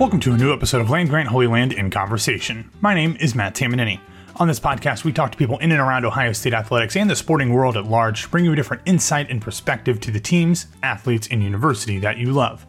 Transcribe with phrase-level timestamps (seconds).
[0.00, 2.70] Welcome to a new episode of Land Grant Holy Land in Conversation.
[2.80, 4.00] My name is Matt Tamanini.
[4.36, 7.14] On this podcast, we talk to people in and around Ohio State athletics and the
[7.14, 10.68] sporting world at large, to bring you a different insight and perspective to the teams,
[10.82, 12.66] athletes, and university that you love.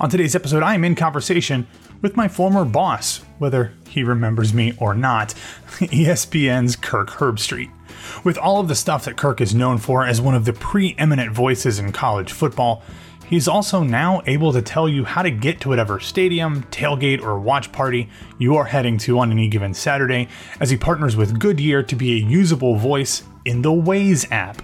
[0.00, 1.68] On today's episode, I am in conversation
[2.00, 5.28] with my former boss, whether he remembers me or not,
[5.78, 7.70] ESPN's Kirk Herbstreit.
[8.24, 11.30] With all of the stuff that Kirk is known for as one of the preeminent
[11.30, 12.82] voices in college football,
[13.26, 17.38] He's also now able to tell you how to get to whatever stadium, tailgate, or
[17.38, 20.28] watch party you are heading to on any given Saturday,
[20.60, 24.62] as he partners with Goodyear to be a usable voice in the Waze app.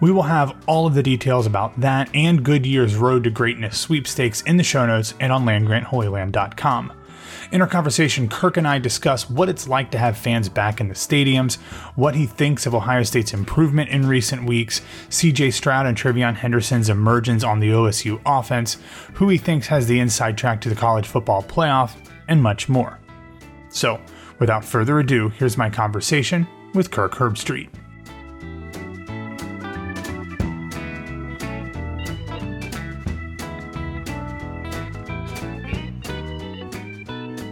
[0.00, 4.42] We will have all of the details about that and Goodyear's Road to Greatness sweepstakes
[4.42, 6.92] in the show notes and on landgrantholyland.com.
[7.52, 10.88] In our conversation, Kirk and I discuss what it's like to have fans back in
[10.88, 11.56] the stadiums,
[11.94, 16.88] what he thinks of Ohio State's improvement in recent weeks, CJ Stroud and TreVeyon Henderson's
[16.88, 18.78] emergence on the OSU offense,
[19.14, 21.94] who he thinks has the inside track to the college football playoff,
[22.28, 22.98] and much more.
[23.70, 24.00] So,
[24.38, 27.68] without further ado, here's my conversation with Kirk Herbstreit.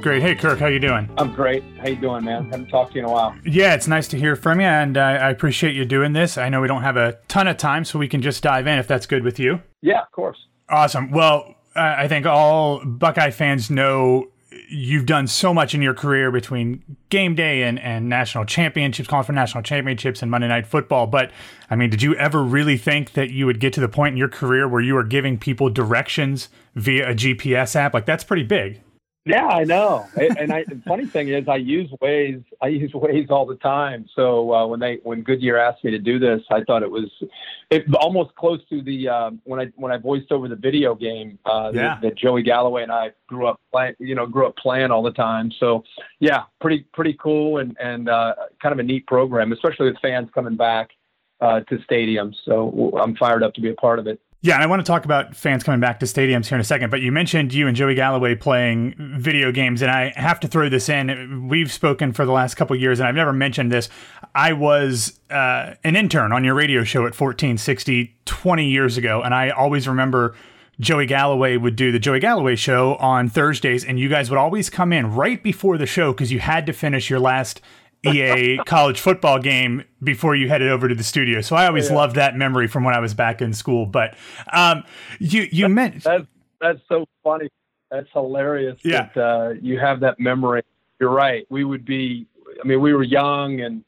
[0.07, 0.23] Great.
[0.23, 1.11] Hey, Kirk, how you doing?
[1.19, 1.65] I'm great.
[1.81, 2.45] How you doing, man?
[2.45, 3.35] Haven't talked to you in a while.
[3.45, 6.39] Yeah, it's nice to hear from you, and uh, I appreciate you doing this.
[6.39, 8.79] I know we don't have a ton of time, so we can just dive in
[8.79, 9.63] if that's good with you.
[9.83, 10.39] Yeah, of course.
[10.69, 11.11] Awesome.
[11.11, 14.29] Well, uh, I think all Buckeye fans know
[14.69, 19.27] you've done so much in your career between game day and, and national championships, calling
[19.27, 21.09] for national championships and Monday Night Football.
[21.09, 21.33] But
[21.69, 24.19] I mean, did you ever really think that you would get to the point in
[24.19, 27.93] your career where you were giving people directions via a GPS app?
[27.93, 28.83] Like, that's pretty big.
[29.27, 30.07] Yeah, I know.
[30.17, 32.45] and I, the funny thing is, I use Waze.
[32.63, 34.09] I use Waze all the time.
[34.15, 37.11] So uh, when they when Goodyear asked me to do this, I thought it was
[37.69, 41.41] it almost close to the uh, when I when I voiced over the video game
[41.45, 41.81] uh, yeah.
[41.81, 43.97] that, that Joey Galloway and I grew up playing.
[43.99, 45.51] You know, grew up playing all the time.
[45.59, 45.83] So
[46.21, 50.29] yeah, pretty pretty cool and and uh, kind of a neat program, especially with fans
[50.33, 50.91] coming back
[51.41, 52.37] uh, to stadiums.
[52.45, 54.21] So I'm fired up to be a part of it.
[54.47, 56.65] Yeah, and I want to talk about fans coming back to stadiums here in a
[56.65, 60.47] second, but you mentioned you and Joey Galloway playing video games, and I have to
[60.47, 61.49] throw this in.
[61.49, 63.89] We've spoken for the last couple years, and I've never mentioned this.
[64.37, 69.35] I was uh, an intern on your radio show at 1460 20 years ago, and
[69.35, 70.37] I always remember
[70.79, 74.71] Joey Galloway would do the Joey Galloway show on Thursdays, and you guys would always
[74.71, 77.61] come in right before the show because you had to finish your last
[78.05, 81.41] EA college football game before you headed over to the studio.
[81.41, 81.97] So I always yeah.
[81.97, 83.87] loved that memory from when I was back in school.
[83.87, 84.17] But
[84.53, 84.85] um,
[85.19, 86.27] you you meant that's
[86.61, 87.49] that's so funny.
[87.91, 88.79] That's hilarious.
[88.83, 89.11] Yeah.
[89.15, 90.63] That, uh, you have that memory.
[91.01, 91.47] You're right.
[91.51, 92.27] We would be.
[92.63, 93.85] I mean, we were young and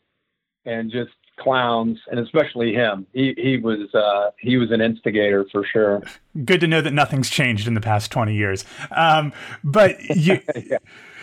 [0.65, 3.07] and just clowns, and especially him.
[3.13, 6.03] He he was uh, he was an instigator for sure.
[6.45, 8.65] Good to know that nothing's changed in the past twenty years.
[8.91, 9.33] Um,
[9.65, 10.41] but you.
[10.67, 10.79] yeah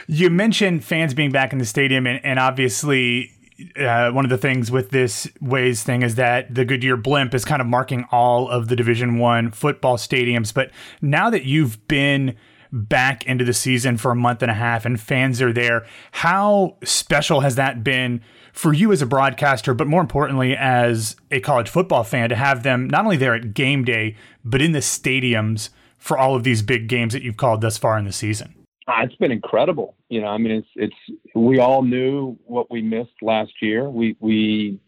[0.07, 3.31] you mentioned fans being back in the stadium, and, and obviously,
[3.77, 7.45] uh, one of the things with this Waze thing is that the Goodyear blimp is
[7.45, 10.53] kind of marking all of the Division One football stadiums.
[10.53, 10.71] But
[11.01, 12.35] now that you've been
[12.71, 16.75] back into the season for a month and a half and fans are there, how
[16.83, 18.21] special has that been
[18.51, 22.63] for you as a broadcaster, but more importantly as a college football fan to have
[22.63, 26.61] them not only there at game day, but in the stadiums for all of these
[26.61, 28.54] big games that you've called thus far in the season?
[28.88, 29.96] Uh, it's been incredible.
[30.09, 33.89] You know, I mean, it's it's we all knew what we missed last year.
[33.89, 34.80] We we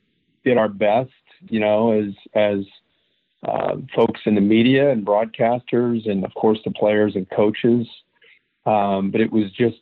[0.46, 1.12] did our best,
[1.50, 2.60] you know, as as
[3.44, 7.88] uh, folks in the media and broadcasters, and of course the players and coaches.
[8.66, 9.78] Um, but it was just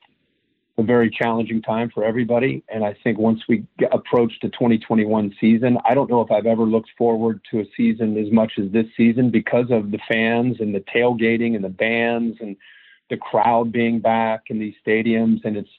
[0.77, 2.63] a very challenging time for everybody.
[2.67, 6.63] And I think once we approached the 2021 season, I don't know if I've ever
[6.63, 10.75] looked forward to a season as much as this season because of the fans and
[10.75, 12.57] the tailgating and the bands and
[13.09, 15.43] the crowd being back in these stadiums.
[15.45, 15.69] And it's,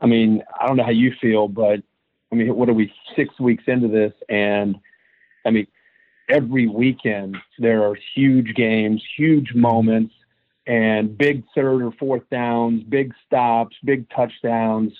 [0.00, 1.82] I mean, I don't know how you feel, but
[2.32, 4.12] I mean, what are we six weeks into this?
[4.28, 4.78] And
[5.46, 5.66] I mean,
[6.28, 10.14] every weekend there are huge games, huge moments,
[10.66, 14.92] and big third or fourth downs, big stops, big touchdowns.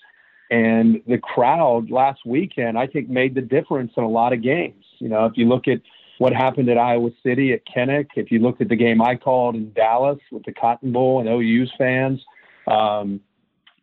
[0.51, 4.85] And the crowd last weekend, I think, made the difference in a lot of games.
[4.99, 5.81] You know, if you look at
[6.19, 9.55] what happened at Iowa City at Kinnick, if you looked at the game I called
[9.57, 12.21] in Dallas with the Cotton Bowl and OU's fans,
[12.67, 13.21] um,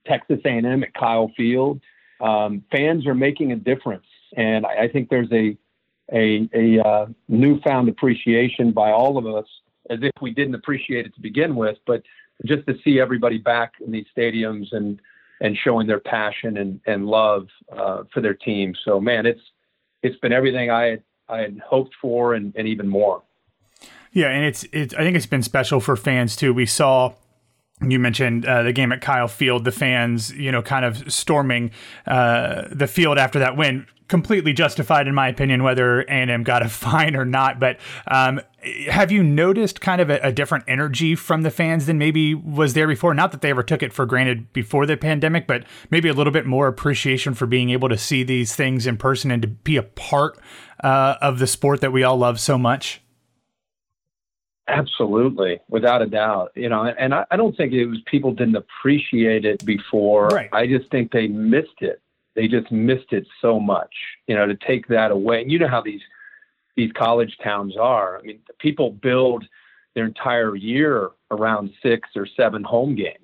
[0.07, 1.81] Texas A&M at Kyle Field,
[2.21, 4.05] um, fans are making a difference,
[4.37, 5.57] and I, I think there's a
[6.13, 9.45] a, a uh, newfound appreciation by all of us,
[9.89, 12.03] as if we didn't appreciate it to begin with, but
[12.45, 14.99] just to see everybody back in these stadiums and
[15.41, 18.75] and showing their passion and, and love uh, for their team.
[18.85, 19.41] So man, it's
[20.03, 23.23] it's been everything I had, I had hoped for and, and even more.
[24.11, 26.53] Yeah, and it's it's I think it's been special for fans too.
[26.53, 27.13] We saw
[27.87, 31.71] you mentioned uh, the game at Kyle Field, the fans, you know, kind of storming
[32.05, 33.87] uh, the field after that win.
[34.07, 37.59] Completely justified, in my opinion, whether A&M got a fine or not.
[37.59, 38.41] But um,
[38.89, 42.73] have you noticed kind of a, a, different energy from the fans than maybe was
[42.73, 43.13] there before?
[43.13, 46.33] Not that they ever took it for granted before the pandemic, but maybe a little
[46.33, 49.77] bit more appreciation for being able to see these things in person and to be
[49.77, 50.37] a part
[50.83, 53.01] uh, of the sport that we all love so much.
[54.67, 56.51] Absolutely, without a doubt.
[56.55, 60.27] You know, and I, I don't think it was people didn't appreciate it before.
[60.27, 60.49] Right.
[60.53, 61.99] I just think they missed it.
[62.35, 63.93] They just missed it so much.
[64.27, 65.41] You know, to take that away.
[65.41, 66.01] And you know how these
[66.75, 68.17] these college towns are.
[68.17, 69.45] I mean, people build
[69.95, 73.17] their entire year around six or seven home games.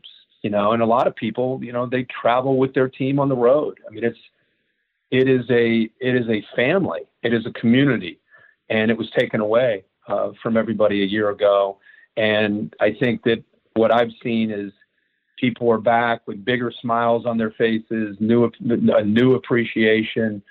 [0.44, 3.28] You know, and a lot of people, you know, they travel with their team on
[3.28, 3.80] the road.
[3.88, 4.20] I mean, it's
[5.12, 7.02] it is a it is a family.
[7.24, 8.20] It is a community,
[8.70, 11.80] and it was taken away uh, from everybody a year ago.
[12.16, 14.72] And I think that what I've seen is
[15.38, 20.42] people are back with bigger smiles on their faces, new a new appreciation,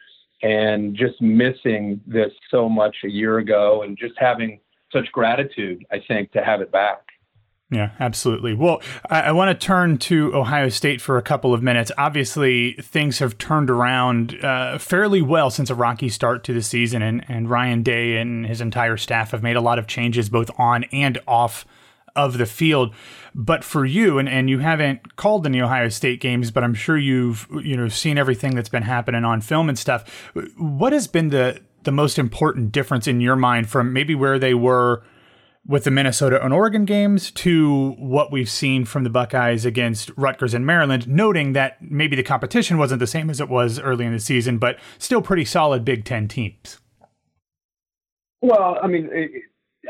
[0.42, 4.60] and just missing this so much a year ago, and just having
[4.92, 5.84] such gratitude.
[5.90, 7.06] I think to have it back.
[7.68, 8.54] Yeah, absolutely.
[8.54, 8.80] Well,
[9.10, 11.90] I, I want to turn to Ohio State for a couple of minutes.
[11.98, 17.02] Obviously, things have turned around uh, fairly well since a rocky start to the season,
[17.02, 20.48] and, and Ryan Day and his entire staff have made a lot of changes both
[20.58, 21.66] on and off
[22.16, 22.94] of the field.
[23.34, 26.96] But for you, and, and you haven't called any Ohio State games, but I'm sure
[26.96, 30.08] you've you know seen everything that's been happening on film and stuff.
[30.56, 34.54] What has been the the most important difference in your mind from maybe where they
[34.54, 35.04] were?
[35.68, 40.54] with the Minnesota and Oregon games to what we've seen from the Buckeyes against Rutgers
[40.54, 44.12] and Maryland, noting that maybe the competition wasn't the same as it was early in
[44.12, 46.78] the season, but still pretty solid Big Ten teams.
[48.40, 49.30] Well, I mean, it,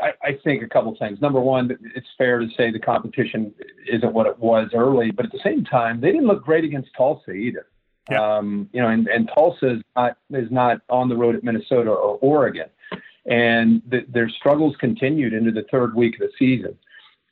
[0.01, 1.21] I, I, think a couple things.
[1.21, 3.53] Number one, it's fair to say the competition
[3.87, 6.89] isn't what it was early, but at the same time, they didn't look great against
[6.97, 7.67] Tulsa either.
[8.09, 8.37] Yeah.
[8.37, 11.89] Um, you know, and, and Tulsa is not is not on the road at Minnesota
[11.91, 12.69] or Oregon
[13.27, 16.77] and the, their struggles continued into the third week of the season.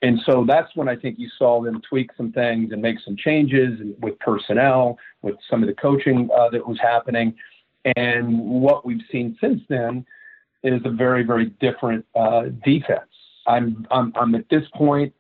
[0.02, 3.16] And so that's when I think you saw them tweak some things and make some
[3.16, 7.34] changes with personnel, with some of the coaching uh, that was happening.
[7.96, 10.06] And what we've seen since then
[10.74, 13.10] is a very, very different uh, defense.
[13.48, 15.14] I'm, I'm, I'm at this point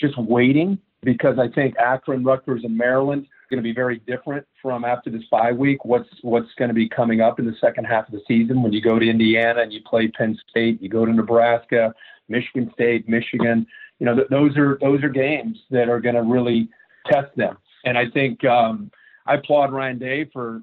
[0.00, 4.46] just waiting because I think Akron, Rutgers, and Maryland are going to be very different
[4.60, 5.84] from after this bye week.
[5.84, 8.72] What's what's going to be coming up in the second half of the season when
[8.72, 11.94] you go to Indiana and you play Penn State, you go to Nebraska,
[12.28, 13.66] Michigan State, Michigan.
[13.98, 16.68] You know, th- those are those are games that are going to really
[17.06, 17.56] test them.
[17.84, 18.90] And I think um,
[19.26, 20.62] I applaud Ryan Day for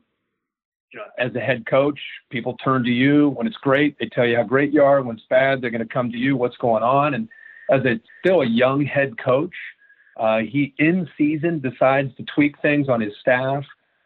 [1.18, 3.98] as a head coach, people turn to you when it's great.
[4.00, 5.01] They tell you how great you are.
[5.01, 6.36] When it's bad, they're going to come to you.
[6.36, 7.13] What's going on?
[7.13, 7.29] And
[7.70, 9.53] as a still a young head coach,
[10.17, 13.63] uh, he, in season, decides to tweak things on his staff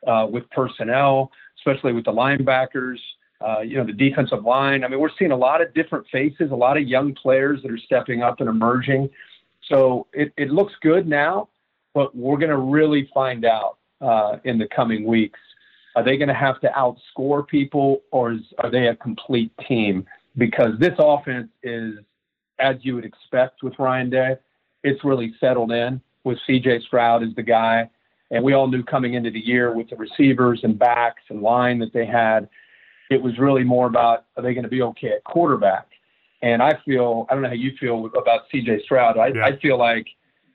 [0.07, 2.97] uh, with personnel, especially with the linebackers,
[3.45, 4.83] uh, you know, the defensive line.
[4.83, 7.71] I mean, we're seeing a lot of different faces, a lot of young players that
[7.71, 9.09] are stepping up and emerging.
[9.67, 11.49] So it, it looks good now,
[11.93, 15.39] but we're going to really find out uh, in the coming weeks.
[15.99, 20.05] Are they going to have to outscore people, or is, are they a complete team?
[20.37, 21.95] Because this offense is,
[22.57, 24.37] as you would expect with Ryan Day,
[24.81, 27.89] it's really settled in with CJ Stroud as the guy.
[28.31, 31.79] And we all knew coming into the year with the receivers and backs and line
[31.79, 32.47] that they had,
[33.11, 35.87] it was really more about are they going to be okay at quarterback?
[36.41, 39.17] And I feel, I don't know how you feel about CJ Stroud.
[39.17, 39.45] I, yeah.
[39.45, 40.07] I feel like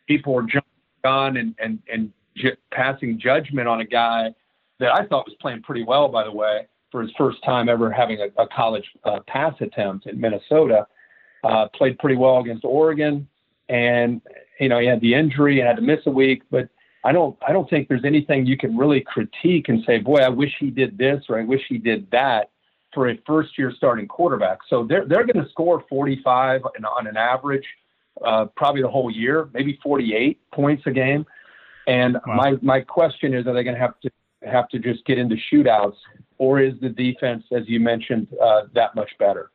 [0.09, 0.63] people are jumping
[1.05, 4.35] on and, and, and j- passing judgment on a guy
[4.81, 7.91] that I thought was playing pretty well, by the way, for his first time ever
[7.91, 10.87] having a, a college uh, pass attempt in Minnesota.
[11.43, 13.29] Uh, played pretty well against Oregon
[13.69, 14.21] and
[14.61, 16.43] you know he had the injury and had to miss a week.
[16.51, 16.69] But
[17.05, 20.29] I don't I don't think there's anything you can really critique and say, boy, I
[20.29, 22.51] wish he did this or I wish he did that
[22.93, 24.59] for a first year starting quarterback.
[24.69, 26.63] So they're they're going to score 45
[26.97, 27.67] on an average,
[28.25, 31.27] uh, probably the whole year, maybe 48 points a game.
[31.87, 32.37] And wow.
[32.37, 34.11] my my question is, are they going to have to
[34.47, 35.97] have to just get into shootouts,
[36.39, 39.51] or is the defense, as you mentioned, uh, that much better?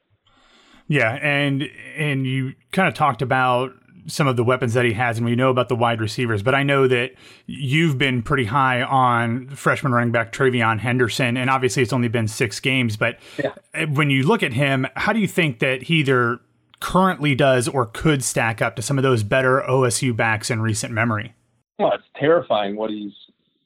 [0.88, 3.74] Yeah, and and you kind of talked about
[4.08, 6.41] some of the weapons that he has, and we know about the wide receivers.
[6.41, 7.12] But I know that
[7.46, 12.27] you've been pretty high on freshman running back TreVeyon Henderson, and obviously it's only been
[12.27, 12.98] six games.
[12.98, 13.86] But yeah.
[13.86, 16.39] when you look at him, how do you think that he either
[16.79, 20.93] currently does or could stack up to some of those better OSU backs in recent
[20.93, 21.34] memory?
[21.77, 23.13] Well, it's terrifying what he's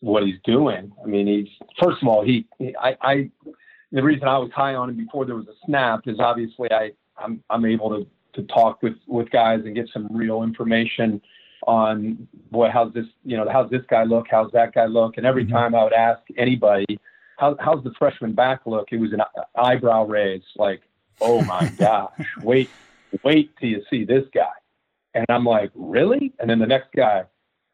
[0.03, 0.91] what he's doing.
[1.01, 1.47] I mean, he's
[1.81, 3.31] first of all, he, he I, I
[3.93, 6.91] the reason I was high on him before there was a snap is obviously I
[7.17, 11.21] I'm I'm able to to talk with with guys and get some real information
[11.67, 15.25] on boy how's this you know how's this guy look how's that guy look and
[15.25, 15.53] every mm-hmm.
[15.53, 16.99] time I would ask anybody
[17.37, 19.21] how, how's the freshman back look it was an
[19.55, 20.81] eyebrow raise like
[21.21, 22.69] oh my gosh wait
[23.23, 24.51] wait till you see this guy
[25.13, 27.23] and I'm like really and then the next guy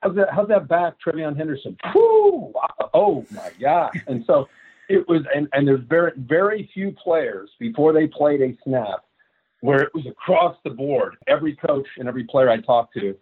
[0.01, 1.77] how's that how's that back TreVeyon Henderson
[2.93, 4.47] oh my gosh and so
[4.89, 9.05] it was and, and there's very very few players before they played a snap
[9.61, 11.15] where it was across the board.
[11.27, 13.15] Every coach and every player I talked to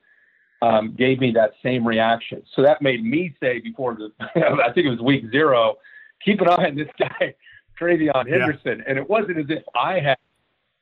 [0.62, 2.44] um, gave me that same reaction.
[2.56, 5.76] So that made me say before the, I think it was week zero,
[6.24, 7.36] keep an eye on this guy,
[7.80, 8.80] TreVeyon Henderson.
[8.80, 8.84] Yeah.
[8.88, 10.18] And it wasn't as if I had,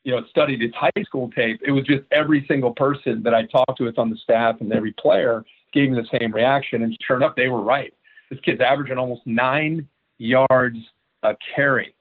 [0.03, 1.61] you know, studied his high school tape.
[1.65, 4.71] It was just every single person that I talked to with on the staff and
[4.71, 5.43] every player
[5.75, 6.82] gave me the same reaction.
[6.82, 7.94] And sure enough, they were right.
[8.32, 10.77] This kid's averaging almost nine yards
[11.22, 11.94] a carry.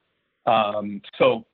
[0.47, 1.45] Um, so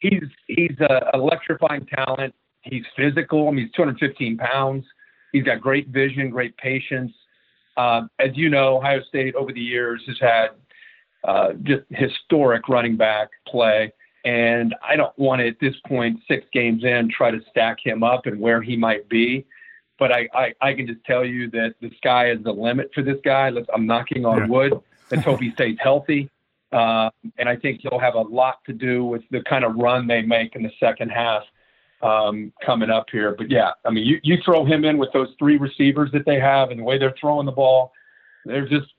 [0.00, 2.34] he's he's an electrifying talent.
[2.62, 3.48] He's physical.
[3.48, 4.84] I mean, he's 215 pounds.
[5.32, 7.12] He's got great vision, great patience.
[7.76, 10.48] Uh, as you know, Ohio State over the years has had
[11.24, 13.92] uh, just historic running back play.
[14.24, 18.02] And I don't want to, at this point, six games in, try to stack him
[18.02, 19.46] up and where he might be.
[19.98, 23.02] But I, I, I can just tell you that the sky is the limit for
[23.02, 23.50] this guy.
[23.50, 24.46] Let's, I'm knocking on yeah.
[24.46, 24.80] wood.
[25.10, 26.30] Let's hope he stays healthy.
[26.70, 30.06] Uh, and I think he'll have a lot to do with the kind of run
[30.06, 31.42] they make in the second half
[32.02, 33.34] um, coming up here.
[33.36, 36.38] But yeah, I mean, you, you throw him in with those three receivers that they
[36.38, 37.92] have and the way they're throwing the ball,
[38.44, 38.92] they're just,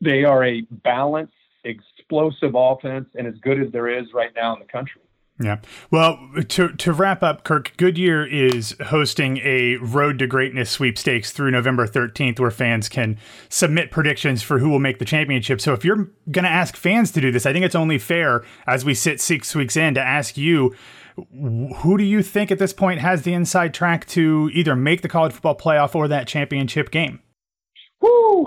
[0.00, 1.32] they are a balanced,
[1.64, 5.02] explosive offense and as good as there is right now in the country.
[5.40, 5.58] Yeah.
[5.92, 6.18] Well,
[6.48, 11.86] to to wrap up, Kirk, Goodyear is hosting a Road to Greatness sweepstakes through November
[11.86, 13.18] 13th where fans can
[13.48, 15.60] submit predictions for who will make the championship.
[15.60, 18.44] So if you're going to ask fans to do this, I think it's only fair
[18.66, 20.74] as we sit 6 weeks in to ask you
[21.32, 25.08] who do you think at this point has the inside track to either make the
[25.08, 27.20] college football playoff or that championship game?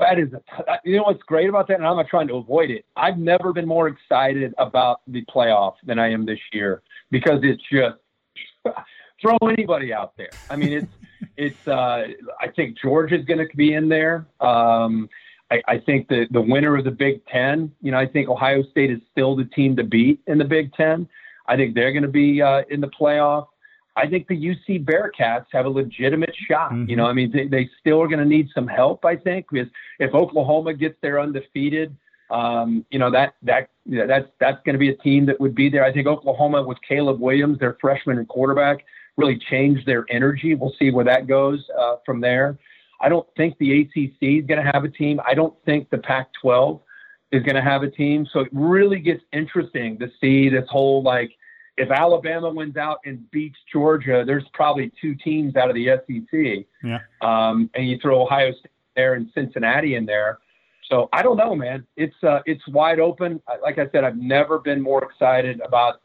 [0.02, 2.70] That is a, you know what's great about that, and I'm not trying to avoid
[2.70, 2.86] it.
[2.96, 7.62] I've never been more excited about the playoff than I am this year because it's
[7.72, 7.98] just
[9.22, 10.30] throw anybody out there.
[10.50, 10.94] I mean, it's
[11.38, 11.68] it's.
[11.68, 12.08] Uh,
[12.40, 14.28] I think Georgia's going to be in there.
[14.40, 15.10] Um,
[15.52, 17.72] I, I think the the winner of the Big Ten.
[17.82, 20.74] You know, I think Ohio State is still the team to beat in the Big
[20.74, 21.08] Ten.
[21.48, 23.48] I think they're going to be uh, in the playoff.
[23.96, 26.72] I think the UC Bearcats have a legitimate shot.
[26.72, 26.90] Mm-hmm.
[26.90, 29.04] You know, I mean, they, they still are going to need some help.
[29.04, 29.68] I think because
[30.00, 31.96] if Oklahoma gets there undefeated,
[32.30, 35.54] um, you know that that yeah, that's that's going to be a team that would
[35.54, 35.84] be there.
[35.84, 38.86] I think Oklahoma with Caleb Williams, their freshman and quarterback,
[39.18, 40.56] really changed their energy.
[40.56, 42.58] We'll see where that goes uh, from there.
[43.02, 45.20] I don't think the ACC is going to have a team.
[45.28, 46.80] I don't think the Pac-12
[47.32, 48.28] is going to have a team.
[48.32, 51.32] So it really gets interesting to see this whole like
[51.82, 56.66] if Alabama wins out and beats Georgia, there's probably two teams out of the SEC.
[56.84, 57.00] Yeah.
[57.22, 60.40] Um, and you throw Ohio State there and Cincinnati in there.
[60.90, 61.88] So I don't know, man.
[61.96, 63.42] It's uh, it's wide open.
[63.62, 66.02] Like I said, I've never been more excited about.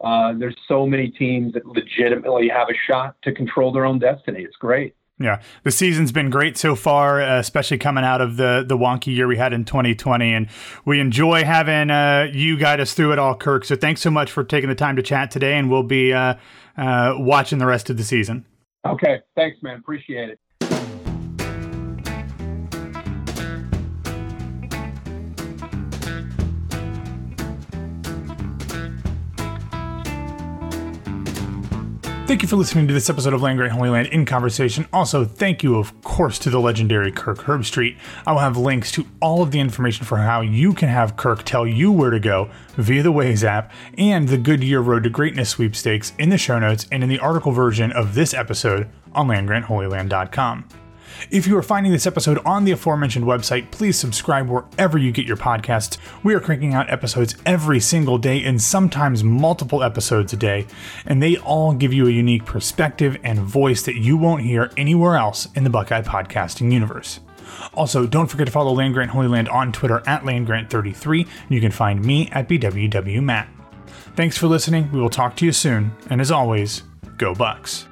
[0.00, 4.42] Uh, there's so many teams that legitimately have a shot to control their own destiny.
[4.42, 4.94] It's great.
[5.22, 9.14] Yeah, the season's been great so far, uh, especially coming out of the the wonky
[9.14, 10.48] year we had in 2020, and
[10.86, 13.66] we enjoy having uh, you guide us through it all, Kirk.
[13.66, 16.36] So thanks so much for taking the time to chat today, and we'll be uh,
[16.78, 18.46] uh watching the rest of the season.
[18.86, 19.78] Okay, thanks, man.
[19.78, 20.40] Appreciate it.
[32.30, 34.86] Thank you for listening to this episode of Land Grant Holy Land in Conversation.
[34.92, 37.96] Also, thank you, of course, to the legendary Kirk Herbstreit.
[38.24, 41.42] I will have links to all of the information for how you can have Kirk
[41.42, 45.50] tell you where to go via the Waze app and the Goodyear Road to Greatness
[45.50, 50.68] sweepstakes in the show notes and in the article version of this episode on landgrantholyland.com.
[51.30, 55.26] If you are finding this episode on the aforementioned website, please subscribe wherever you get
[55.26, 55.98] your podcasts.
[56.22, 60.66] We are cranking out episodes every single day and sometimes multiple episodes a day,
[61.06, 65.16] and they all give you a unique perspective and voice that you won't hear anywhere
[65.16, 67.20] else in the Buckeye podcasting universe.
[67.74, 71.60] Also, don't forget to follow Land Grant Holy Land on Twitter at LandGrant33, and you
[71.60, 73.48] can find me at BWWMatt.
[74.16, 74.90] Thanks for listening.
[74.92, 76.82] We will talk to you soon, and as always,
[77.16, 77.86] go Bucks.